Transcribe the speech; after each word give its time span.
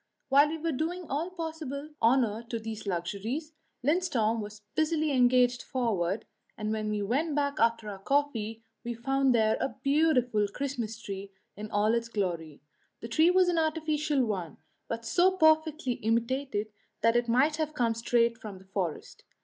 While 0.29 0.47
we 0.47 0.57
were 0.57 0.71
doing 0.71 1.05
all 1.11 1.29
possible 1.29 1.91
honour 2.01 2.41
to 2.49 2.57
these 2.57 2.87
luxuries, 2.87 3.53
Lindström 3.85 4.39
was 4.39 4.63
busily 4.73 5.11
engaged 5.11 5.61
forward, 5.61 6.25
and 6.57 6.71
when 6.71 6.89
we 6.89 7.03
went 7.03 7.35
back 7.35 7.59
after 7.59 7.87
our 7.87 7.99
coffee 7.99 8.63
we 8.83 8.95
found 8.95 9.35
there 9.35 9.57
a 9.61 9.75
beautiful 9.83 10.47
Christmas 10.47 10.99
tree 10.99 11.31
in 11.55 11.69
all 11.69 11.93
its 11.93 12.09
glory. 12.09 12.63
The 13.01 13.09
tree 13.09 13.29
was 13.29 13.47
an 13.47 13.59
artificial 13.59 14.25
one, 14.25 14.57
but 14.87 15.05
so 15.05 15.33
perfectly 15.37 15.91
imitated 15.93 16.71
that 17.01 17.15
it 17.15 17.27
might 17.27 17.57
have 17.57 17.75
come 17.75 17.93
straight 17.93 18.39
from 18.39 18.57
the 18.57 18.65
forest. 18.65 19.23